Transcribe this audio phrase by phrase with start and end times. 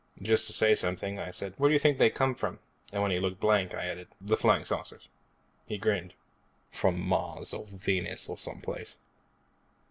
[0.19, 2.57] Just to say something, I said, "Where do you think they came from?"
[2.91, 5.07] And when he looked blank, I added, "The Flying Saucers."
[5.67, 6.15] He grinned.
[6.71, 8.97] "From Mars or Venus, or someplace."